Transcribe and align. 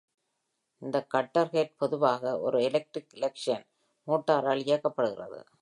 இந்த 0.81 0.97
cutter 1.07 1.51
head 1.51 1.75
பொதுவாக 1.77 2.33
ஒரு 2.39 2.59
எலக்ட்ரிக் 2.63 3.13
இண்டக்ஷன் 3.13 3.65
மோட்டாரால் 4.07 4.63
இயக்கப்படுகிறது. 4.65 5.41